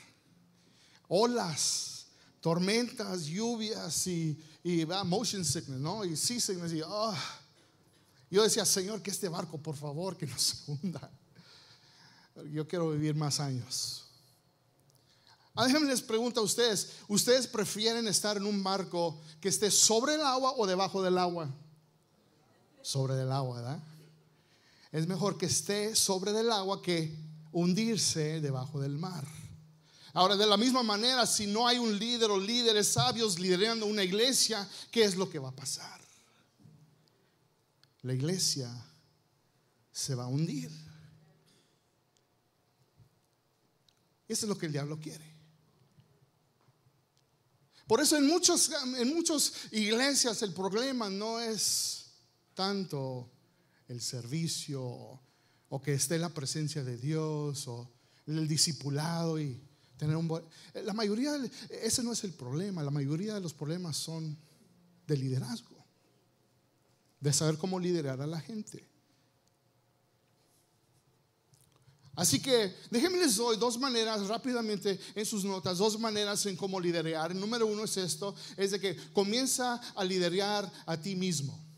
[1.08, 2.06] olas,
[2.40, 6.04] tormentas, lluvias y, y motion sickness, ¿no?
[6.04, 6.72] Y sea sickness.
[6.72, 7.14] Y, oh.
[8.30, 11.10] Yo decía, Señor, que este barco, por favor, que no se hunda.
[12.52, 14.04] Yo quiero vivir más años.
[15.54, 20.14] Ah, déjenme les pregunto a ustedes, ¿ustedes prefieren estar en un barco que esté sobre
[20.14, 21.50] el agua o debajo del agua?
[22.90, 23.80] Sobre el agua, ¿verdad?
[24.90, 27.16] Es mejor que esté sobre el agua que
[27.52, 29.24] hundirse debajo del mar.
[30.12, 34.02] Ahora, de la misma manera, si no hay un líder o líderes sabios liderando una
[34.02, 36.00] iglesia, ¿qué es lo que va a pasar?
[38.02, 38.68] La iglesia
[39.92, 40.72] se va a hundir.
[44.26, 45.32] Eso es lo que el diablo quiere.
[47.86, 51.99] Por eso en muchas en muchas iglesias el problema no es
[52.54, 53.30] tanto
[53.88, 55.20] el servicio
[55.68, 57.90] o que esté la presencia de Dios o
[58.26, 59.60] el discipulado y
[59.96, 60.42] tener un
[60.74, 61.32] La mayoría,
[61.68, 64.36] ese no es el problema, la mayoría de los problemas son
[65.06, 65.76] de liderazgo,
[67.20, 68.88] de saber cómo liderar a la gente.
[72.16, 76.80] Así que déjenme les doy dos maneras rápidamente en sus notas, dos maneras en cómo
[76.80, 77.30] liderar.
[77.30, 81.69] El número uno es esto, es de que comienza a liderar a ti mismo.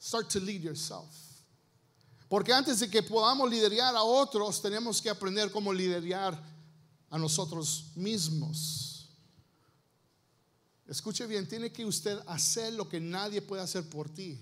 [0.00, 1.08] Start to lead yourself.
[2.28, 6.40] Porque antes de que podamos liderar a otros, tenemos que aprender cómo liderar
[7.10, 9.08] a nosotros mismos.
[10.86, 14.38] Escuche bien, tiene que usted hacer lo que nadie puede hacer por ti.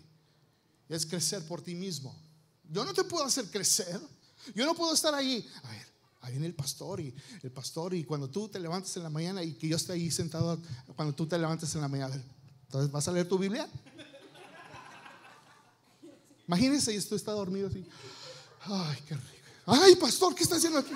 [0.88, 2.14] Es crecer por ti mismo.
[2.70, 4.00] Yo no te puedo hacer crecer.
[4.54, 5.46] Yo no puedo estar ahí.
[5.62, 5.86] A ver,
[6.20, 9.42] ahí viene el pastor y el pastor y cuando tú te levantes en la mañana
[9.42, 10.58] y que yo esté ahí sentado
[10.94, 12.22] cuando tú te levantes en la mañana.
[12.64, 13.68] Entonces, ¿vas a leer tu Biblia?
[16.48, 17.86] Imagínense, esto está dormido así.
[18.62, 19.28] Ay, qué rico.
[19.66, 20.94] Ay, pastor, ¿qué está haciendo aquí?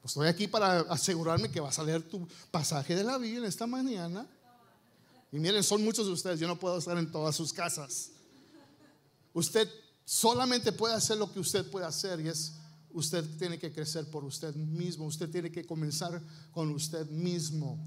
[0.00, 3.66] Pues estoy aquí para asegurarme que vas a leer tu pasaje de la Biblia esta
[3.66, 4.26] mañana.
[5.30, 8.10] Y miren, son muchos de ustedes, yo no puedo estar en todas sus casas.
[9.34, 9.68] Usted
[10.04, 12.54] solamente puede hacer lo que usted puede hacer y es
[12.92, 16.20] usted tiene que crecer por usted mismo, usted tiene que comenzar
[16.52, 17.78] con usted mismo.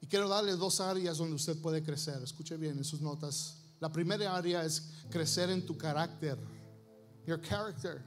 [0.00, 2.22] Y quiero darle dos áreas donde usted puede crecer.
[2.22, 3.62] Escuche bien en sus notas.
[3.80, 6.38] La primera área es crecer en tu carácter.
[7.26, 8.02] Your character.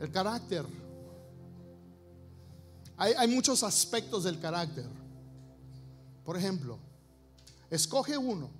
[0.00, 0.64] El carácter.
[2.96, 4.86] Hay, hay muchos aspectos del carácter.
[6.24, 6.78] Por ejemplo,
[7.70, 8.50] escoge uno,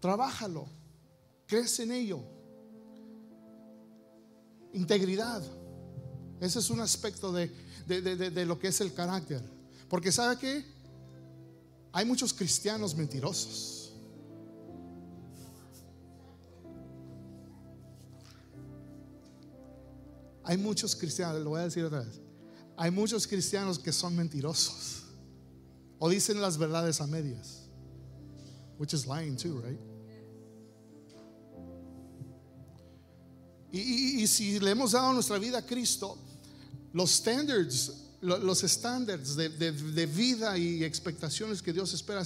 [0.00, 0.66] trabájalo,
[1.46, 2.20] crece en ello.
[4.72, 5.42] Integridad.
[6.40, 7.52] Ese es un aspecto de,
[7.86, 9.42] de, de, de lo que es el carácter.
[9.90, 10.64] Porque ¿sabe qué?
[11.92, 13.92] Hay muchos cristianos mentirosos.
[20.44, 22.20] Hay muchos cristianos, lo voy a decir otra vez.
[22.76, 25.02] Hay muchos cristianos que son mentirosos.
[25.98, 27.68] O dicen las verdades a medias.
[28.78, 29.80] Which is lying too, right?
[33.72, 36.16] Y, y si le hemos dado nuestra vida a Cristo,
[36.92, 42.22] los standards los estándares de, vida y expectaciones que Dios espera.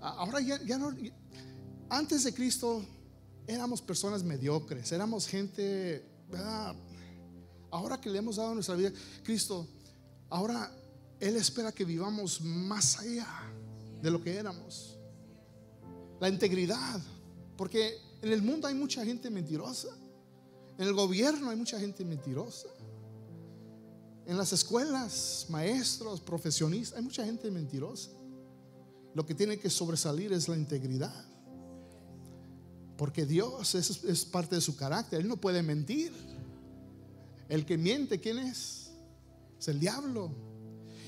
[0.00, 0.94] Ahora ya, ya no,
[1.88, 2.84] antes de Cristo
[3.46, 6.04] éramos personas mediocres, éramos gente,
[7.70, 9.68] ahora que le hemos dado nuestra vida, Cristo,
[10.28, 10.70] ahora
[11.20, 13.28] Él espera que vivamos más allá
[14.02, 14.98] de lo que éramos.
[16.20, 17.00] La integridad,
[17.56, 19.96] porque en el mundo hay mucha gente mentirosa,
[20.78, 22.68] en el gobierno hay mucha gente mentirosa.
[24.26, 28.10] En las escuelas, maestros, profesionistas, hay mucha gente mentirosa.
[29.14, 31.24] lo que tiene que sobresalir es la integridad.
[32.98, 35.20] Porque Dios es, parte de su carácter.
[35.20, 36.12] Él no puede mentir.
[37.48, 38.90] El que miente, ¿quién es?
[39.58, 40.30] Es el diablo.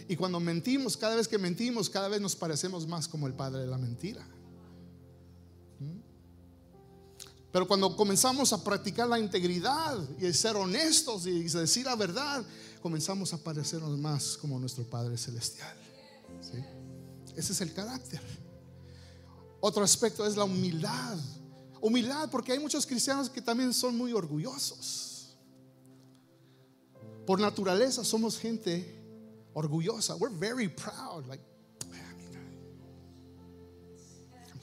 [0.08, 3.60] Y cuando mentimos, cada vez que mentimos, cada vez nos parecemos más como el padre
[3.60, 4.26] de la mentira.
[5.80, 5.98] ¿Mm?
[7.52, 12.44] Pero cuando comenzamos a practicar la integridad y ser honestos y decir la verdad,
[12.78, 15.76] comenzamos a parecernos más como nuestro Padre Celestial.
[17.36, 18.20] Ese es el carácter.
[19.60, 21.18] Otro aspecto es la humildad.
[21.80, 25.36] Humildad porque hay muchos cristianos que también son muy orgullosos.
[27.26, 28.98] Por naturaleza somos gente
[29.52, 30.16] orgullosa.
[30.16, 31.26] We're very proud.
[31.26, 31.44] Like,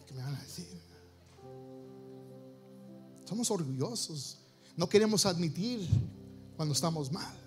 [0.05, 0.65] ¿qué me van a decir?
[3.25, 4.39] Somos orgullosos.
[4.75, 5.87] No queremos admitir
[6.55, 7.44] cuando estamos mal.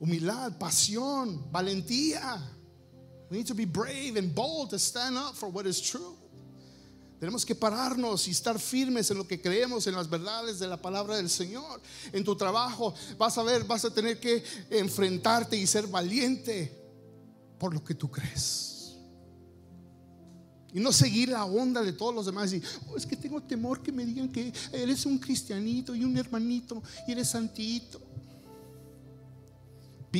[0.00, 2.40] Humildad, pasión, valentía.
[3.30, 6.16] We need to be brave and bold to stand up for what is true.
[7.18, 10.76] Tenemos que pararnos y estar firmes en lo que creemos, en las verdades de la
[10.76, 11.80] palabra del Señor.
[12.12, 16.72] En tu trabajo vas a ver, vas a tener que enfrentarte y ser valiente
[17.58, 18.96] por lo que tú crees.
[20.72, 23.82] Y no seguir la onda de todos los demás y oh, es que tengo temor
[23.82, 28.00] que me digan que eres un cristianito y un hermanito y eres santito.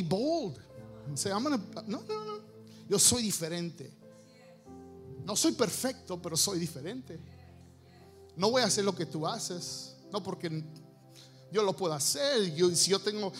[0.02, 0.58] Be bold.
[1.26, 1.50] no,
[1.86, 2.38] no, no.
[2.88, 3.92] Yo soy diferente.
[5.24, 7.18] No soy perfecto, pero soy diferente.
[8.36, 9.96] No voy a hacer lo que tú haces.
[10.12, 10.64] No porque
[11.52, 12.54] yo lo puedo hacer.
[12.54, 13.32] Yo, si yo tengo,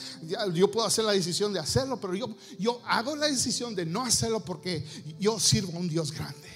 [0.52, 4.04] yo puedo hacer la decisión de hacerlo, pero yo, yo hago la decisión de no
[4.04, 4.84] hacerlo porque
[5.18, 6.48] yo sirvo a un Dios grande.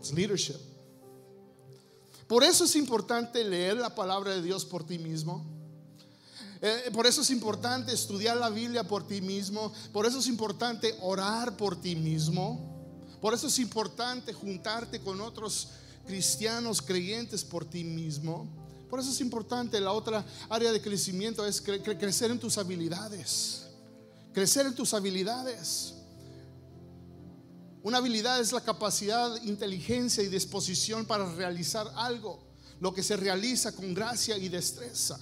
[0.00, 0.73] Es leadership.
[2.26, 5.44] Por eso es importante leer la palabra de Dios por ti mismo.
[6.60, 9.72] Eh, por eso es importante estudiar la Biblia por ti mismo.
[9.92, 12.74] Por eso es importante orar por ti mismo.
[13.20, 15.68] Por eso es importante juntarte con otros
[16.06, 18.48] cristianos creyentes por ti mismo.
[18.88, 23.66] Por eso es importante la otra área de crecimiento es crecer en tus habilidades.
[24.32, 25.93] Crecer en tus habilidades.
[27.84, 32.42] Una habilidad es la capacidad, inteligencia y disposición para realizar algo,
[32.80, 35.20] lo que se realiza con gracia y destreza.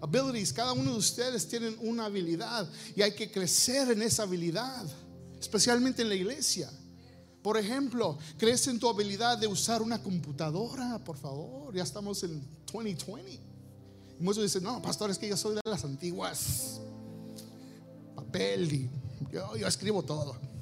[0.00, 4.86] Abilities, cada uno de ustedes tienen una habilidad y hay que crecer en esa habilidad,
[5.38, 6.70] especialmente en la iglesia.
[7.42, 12.42] Por ejemplo, crece en tu habilidad de usar una computadora, por favor, ya estamos en
[12.72, 13.32] 2020.
[14.18, 16.80] Y muchos dicen, no, pastor, es que yo soy de las antiguas.
[18.14, 18.90] Papel y
[19.30, 20.55] yo escribo todo.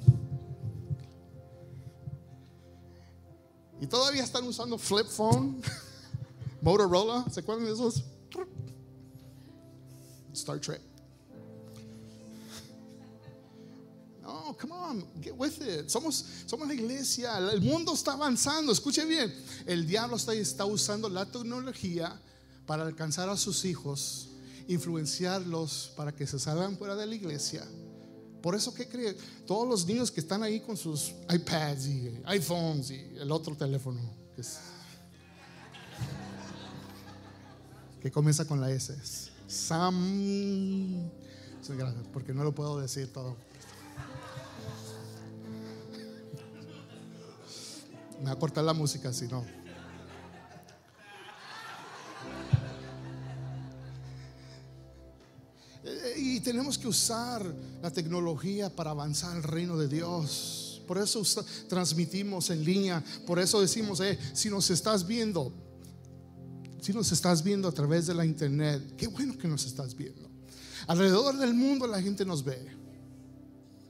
[3.81, 5.61] Y todavía están usando flip phone,
[6.61, 8.03] Motorola, ¿se acuerdan de esos?
[10.33, 10.81] Star Trek.
[14.21, 15.87] No, come on, get with it.
[15.87, 17.37] Somos, somos la iglesia.
[17.37, 18.71] El mundo está avanzando.
[18.71, 19.33] Escuche bien.
[19.65, 22.19] El diablo está, está usando la tecnología
[22.65, 24.29] para alcanzar a sus hijos,
[24.67, 27.63] influenciarlos para que se salgan fuera de la iglesia.
[28.45, 29.17] Por eso, ¿qué cree?
[29.47, 33.99] Todos los niños que están ahí con sus iPads y iPhones y el otro teléfono,
[37.99, 38.95] que, comienza con la S.
[39.47, 41.09] Sam.
[41.69, 43.35] Gracias, porque no lo puedo decir todo.
[48.19, 49.43] Me va a cortar la música si no.
[56.45, 57.43] Tenemos que usar
[57.81, 60.79] la tecnología para avanzar el reino de Dios.
[60.87, 61.23] Por eso
[61.67, 63.03] transmitimos en línea.
[63.25, 65.51] Por eso decimos, eh, si nos estás viendo,
[66.81, 70.29] si nos estás viendo a través de la internet, qué bueno que nos estás viendo.
[70.85, 72.63] Alrededor del mundo la gente nos ve.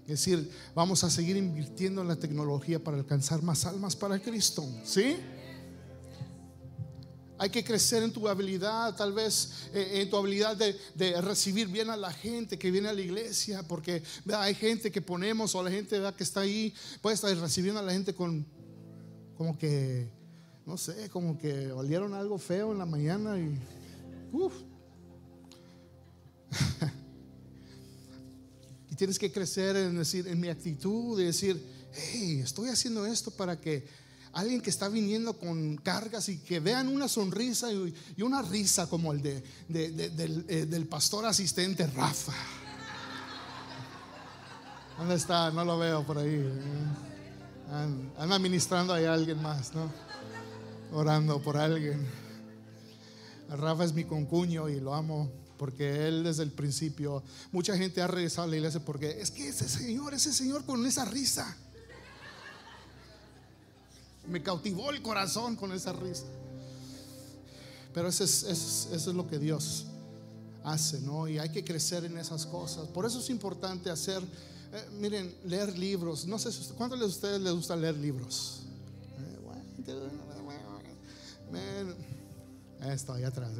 [0.03, 4.65] Es decir, vamos a seguir invirtiendo en la tecnología para alcanzar más almas para Cristo.
[4.85, 5.17] ¿Sí?
[7.37, 11.89] Hay que crecer en tu habilidad, tal vez eh, en tu habilidad de, recibir bien
[11.89, 15.71] a la gente que viene a la iglesia, porque hay gente que ponemos o la
[15.71, 18.45] gente que está ahí, puede estar recibiendo a la gente con
[19.37, 20.07] como que
[20.65, 23.59] no sé, como que olieron algo feo en la mañana y
[28.91, 31.61] y tienes que crecer en decir, en mi actitud, de decir,
[31.93, 33.85] hey, estoy haciendo esto para que
[34.35, 39.13] alguien que está viniendo con cargas y que vean una sonrisa y, una risa como
[39.13, 42.33] el de, eh, del, pastor asistente Rafa.
[44.97, 45.51] ¿Dónde está?
[45.51, 46.51] No lo veo por ahí.
[48.17, 49.89] Anda ministrando a alguien más, ¿no?
[50.91, 52.05] orando por alguien.
[53.49, 57.23] Rafa es mi concuño y lo amo porque Él desde el principio,
[57.53, 60.85] mucha gente ha regresado a la iglesia porque es que ese Señor, ese Señor con
[60.85, 61.55] esa risa,
[64.27, 66.25] me cautivó el corazón con esa risa.
[67.93, 69.85] Pero eso es, eso es lo que Dios
[70.63, 71.27] hace, ¿no?
[71.27, 72.87] Y hay que crecer en esas cosas.
[72.87, 74.21] Por eso es importante hacer,
[74.73, 76.25] eh, miren, leer libros.
[76.25, 78.61] No sé, ¿cuántos de ustedes les gusta leer libros?
[82.81, 83.51] Esto ahí atrás.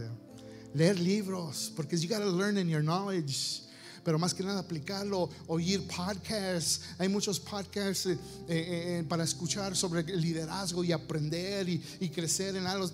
[0.74, 3.65] Leer libros, porque you gotta learn in your knowledge
[4.06, 6.82] pero más que nada aplicarlo, oír podcasts.
[7.00, 11.80] Hay muchos podcasts eh, eh, para escuchar sobre liderazgo y aprender y,
[12.10, 12.88] crecer en algo.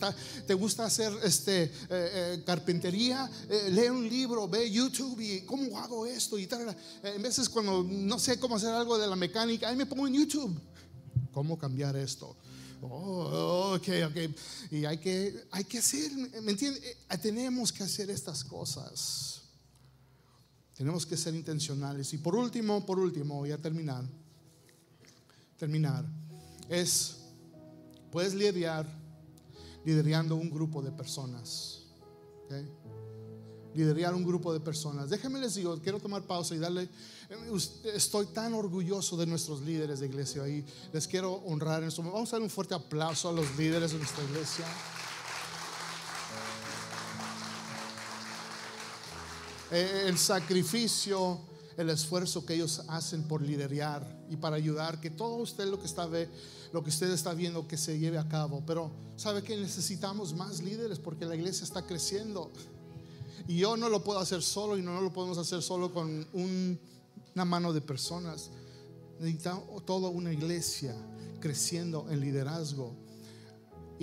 [0.48, 3.30] ¿Te gusta hacer este, eh, carpintería?
[3.70, 6.76] lee un libro, ve YouTube y cómo hago esto y tal.
[7.04, 10.14] En veces cuando no sé cómo hacer algo de la mecánica, ahí me pongo en
[10.14, 10.58] YouTube.
[11.34, 12.38] ¿Cómo cambiar esto?
[12.82, 14.72] Oh, ok, ok.
[14.72, 16.10] Y hay que, hay que hacer,
[16.42, 16.82] ¿me entiendes?
[17.22, 19.41] Tenemos que hacer estas cosas.
[20.82, 22.12] Tenemos que ser intencionales.
[22.12, 24.04] Y por último, por último, voy a terminar.
[25.56, 26.04] Terminar.
[26.68, 27.18] Es,
[28.12, 28.88] puedes liderar
[29.86, 31.84] liderando un grupo de personas.
[32.46, 32.68] ¿okay?
[33.76, 35.08] Liderar un grupo de personas.
[35.08, 36.90] Déjenme les digo, quiero tomar pausa y darle.
[37.94, 40.66] Estoy tan orgulloso de nuestros líderes de iglesia ahí.
[40.92, 42.02] Les quiero honrar en esto.
[42.02, 44.66] Vamos a dar un fuerte aplauso a los líderes de nuestra iglesia.
[49.72, 51.40] El sacrificio,
[51.78, 55.86] el esfuerzo que ellos hacen por liderar y para ayudar que todo usted lo que
[55.86, 56.30] está ve,
[56.74, 58.64] lo que usted está viendo que se lleve a cabo.
[58.66, 62.52] Pero sabe que necesitamos más líderes porque la iglesia está creciendo.
[63.48, 67.46] Y yo no lo puedo hacer solo y no, lo podemos hacer solo con una
[67.46, 68.52] mano de personas.
[69.20, 70.96] Necesitamos toda una iglesia
[71.40, 72.96] creciendo en liderazgo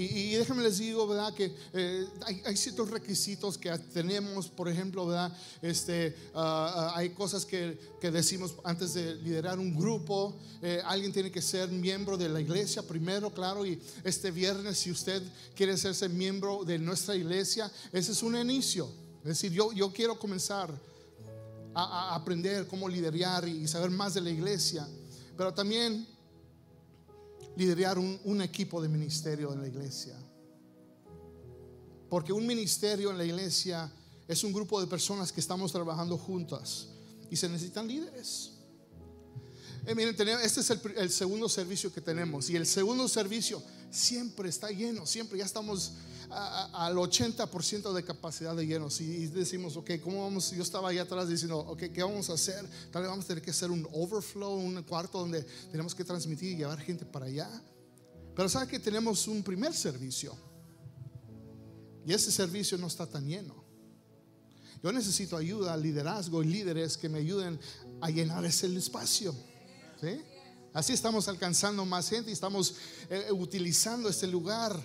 [0.01, 1.35] y, déjenme les digo, ¿verdad?
[1.35, 2.07] Que eh,
[2.45, 5.37] hay, ciertos requisitos que tenemos, por ejemplo, ¿verdad?
[5.61, 10.37] Este, ah, ah, hay cosas que, decimos antes de liderar un grupo.
[10.63, 13.67] Eh, alguien tiene que ser miembro de la iglesia primero, claro.
[13.67, 15.21] Y este viernes, si usted
[15.57, 18.89] quiere ser miembro de nuestra iglesia, ese es un inicio.
[19.23, 20.71] Es decir, yo, yo quiero comenzar
[21.75, 24.87] a, a aprender cómo liderar y saber más de la iglesia.
[25.37, 26.07] Pero también
[27.59, 30.15] liderar un, equipo de ministerio en la iglesia.
[32.09, 33.93] Porque un ministerio en la iglesia
[34.29, 36.87] es un grupo de personas que estamos trabajando juntas
[37.29, 38.53] y se necesitan líderes.
[39.87, 44.71] Eh, miren, este es el, segundo servicio que tenemos y el segundo servicio siempre está
[44.71, 45.95] lleno, siempre ya estamos
[46.31, 50.51] al 80% de capacidad de llenos y, decimos, ok, ¿cómo vamos?
[50.51, 52.67] Yo estaba ahí atrás diciendo, ok, ¿qué vamos a hacer?
[52.91, 56.53] Tal vez vamos a tener que hacer un overflow, un cuarto donde tenemos que transmitir
[56.53, 57.49] y llevar gente para allá.
[58.35, 60.37] Pero sabe que tenemos un primer servicio
[62.07, 63.65] y ese servicio no está tan lleno.
[64.83, 67.59] Yo necesito ayuda, liderazgo y líderes que me ayuden
[68.01, 69.35] a llenar ese espacio.
[70.73, 72.77] Así estamos alcanzando más gente y estamos
[73.11, 74.81] eh, utilizando este lugar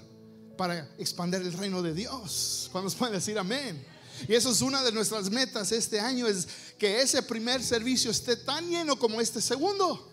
[0.58, 2.70] para expandir el reino de Dios.
[2.72, 3.86] Cuando pueden decir amén?
[4.28, 6.48] Y eso es una de nuestras metas este año, es
[6.78, 10.10] que ese primer servicio esté tan lleno como este segundo.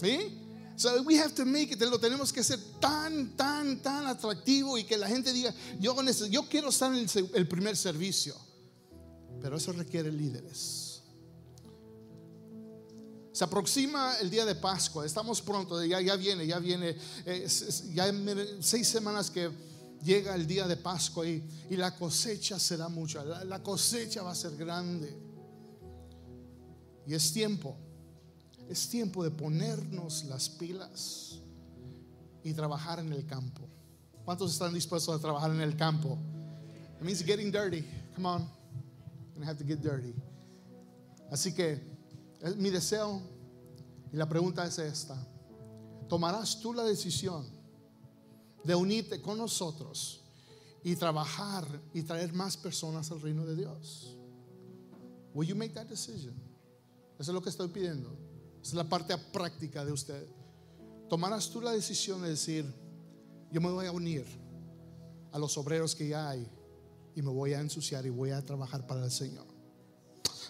[0.00, 0.36] ¿Sí?
[0.76, 4.84] So we have to make it, lo tenemos que hacer tan, tan, tan atractivo y
[4.84, 5.94] que la gente diga, yo,
[6.30, 8.34] yo quiero estar en el primer servicio.
[9.42, 10.89] Pero eso requiere líderes.
[13.40, 17.48] Se aproxima el día de Pascua, estamos pronto, ya, viene, ya viene, eh,
[17.94, 18.12] ya
[18.60, 19.50] seis semanas que
[20.02, 24.54] llega el día de Pascua y, la cosecha será mucha, la, cosecha va a ser
[24.58, 25.16] grande.
[27.06, 27.78] Y es tiempo,
[28.68, 31.40] es tiempo de ponernos las pilas
[32.44, 33.66] y trabajar en el campo.
[34.22, 36.18] ¿Cuántos están dispuestos a trabajar en el campo?
[36.98, 37.86] It means getting dirty.
[38.14, 38.50] Come on.
[39.34, 40.14] You're have to get dirty.
[41.30, 41.89] Así que
[42.40, 43.20] es mi deseo
[44.12, 45.16] y la pregunta es esta.
[46.08, 47.46] ¿Tomarás tú la decisión
[48.64, 50.24] de unirte con nosotros
[50.82, 54.16] y trabajar y traer más personas al reino de Dios?
[55.34, 56.34] Will you make that decision?
[57.18, 58.10] Eso es lo que estoy pidiendo.
[58.60, 60.26] Esa es la parte práctica de usted.
[61.08, 62.64] Tomarás tú la decisión de decir,
[63.52, 64.24] yo me voy a unir
[65.32, 66.46] a los obreros que ya hay
[67.14, 69.49] y me voy a ensuciar y voy a trabajar para el Señor.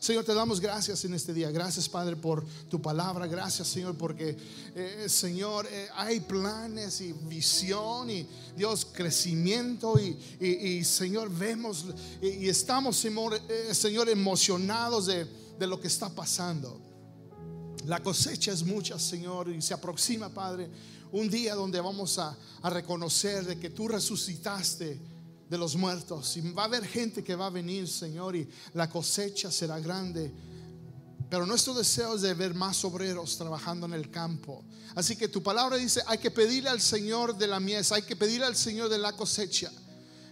[0.00, 1.50] Señor, te damos gracias en este día.
[1.50, 3.26] Gracias, Padre, por tu palabra.
[3.26, 4.34] Gracias, Señor, porque,
[4.74, 8.26] eh, Señor, eh, hay planes y visión y
[8.56, 9.96] Dios, crecimiento.
[10.00, 11.84] Y, Señor, vemos
[12.22, 15.26] y, estamos, Señor, eh, Señor emocionados de,
[15.66, 16.80] lo que está pasando.
[17.84, 20.70] La cosecha es mucha, Señor, y se aproxima, Padre,
[21.12, 24.98] un día donde vamos a, a reconocer de que tú resucitaste
[25.50, 26.36] de los muertos.
[26.36, 30.32] Y va a haber gente que va a venir, Señor, y la cosecha será grande.
[31.28, 34.64] Pero nuestro deseo es de ver más obreros trabajando en el campo.
[34.94, 38.16] Así que tu palabra dice, hay que pedirle al Señor de la mies, hay que
[38.16, 39.72] pedirle al Señor de la cosecha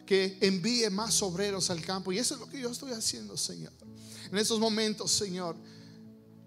[0.07, 2.13] que envíe más obreros al campo.
[2.13, 3.73] Y eso es lo que yo estoy haciendo, Señor.
[4.31, 5.57] En estos momentos, Señor,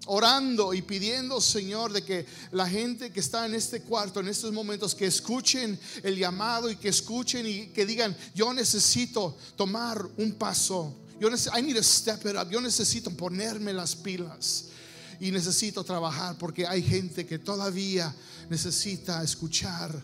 [0.07, 4.51] orando y pidiendo, Señor, de que la gente que está en este cuarto, en estos
[4.51, 10.33] momentos, que escuchen el llamado y que escuchen y que digan, yo necesito tomar un
[10.33, 10.95] paso.
[11.19, 12.49] Yo I need to step it up.
[12.49, 14.65] Yo necesito ponerme las pilas
[15.19, 18.13] y necesito trabajar porque hay gente que todavía
[18.49, 20.03] necesita escuchar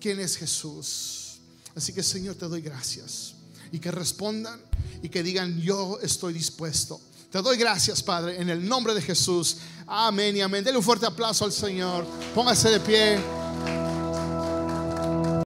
[0.00, 1.38] quién es Jesús.
[1.76, 3.34] Así que Señor, te doy gracias.
[3.70, 4.60] Y que respondan
[5.02, 7.00] y que digan, yo estoy dispuesto.
[7.30, 9.58] Te doy gracias, Padre, en el nombre de Jesús.
[9.86, 10.64] Amén y amén.
[10.64, 12.06] Dele un fuerte aplauso al Señor.
[12.34, 13.45] Póngase de pie.